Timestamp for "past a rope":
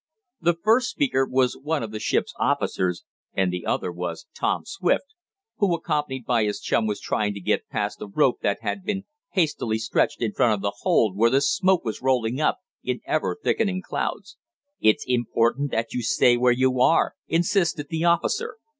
7.69-8.37